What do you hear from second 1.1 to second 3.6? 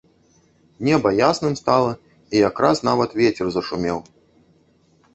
ясным стала, і якраз нават вецер